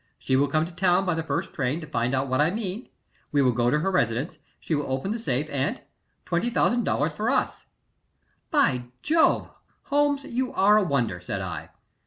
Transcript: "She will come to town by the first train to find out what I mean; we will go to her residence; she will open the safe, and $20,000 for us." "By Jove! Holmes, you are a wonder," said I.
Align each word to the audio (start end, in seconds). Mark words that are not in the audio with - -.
"She 0.17 0.35
will 0.35 0.47
come 0.47 0.65
to 0.65 0.71
town 0.71 1.05
by 1.05 1.13
the 1.13 1.21
first 1.21 1.53
train 1.53 1.79
to 1.79 1.85
find 1.85 2.15
out 2.15 2.27
what 2.27 2.41
I 2.41 2.49
mean; 2.49 2.89
we 3.31 3.43
will 3.43 3.51
go 3.51 3.69
to 3.69 3.81
her 3.81 3.91
residence; 3.91 4.39
she 4.59 4.73
will 4.73 4.91
open 4.91 5.11
the 5.11 5.19
safe, 5.19 5.47
and 5.51 5.79
$20,000 6.25 7.11
for 7.13 7.29
us." 7.29 7.65
"By 8.49 8.85
Jove! 9.03 9.51
Holmes, 9.83 10.23
you 10.23 10.53
are 10.55 10.77
a 10.77 10.83
wonder," 10.83 11.19
said 11.19 11.41
I. 11.41 11.69